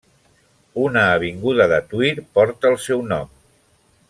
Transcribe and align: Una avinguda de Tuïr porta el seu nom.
Una 0.83 1.03
avinguda 1.17 1.69
de 1.75 1.79
Tuïr 1.93 2.13
porta 2.39 2.73
el 2.75 2.83
seu 2.89 3.09
nom. 3.15 3.35